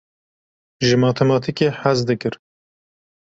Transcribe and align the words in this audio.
Ji 0.85 0.93
matematîkê 1.03 1.69
hez 1.81 1.99
dikir. 2.07 2.33